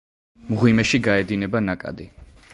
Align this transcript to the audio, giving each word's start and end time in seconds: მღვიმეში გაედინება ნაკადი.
მღვიმეში 0.53 1.01
გაედინება 1.09 1.63
ნაკადი. 1.69 2.11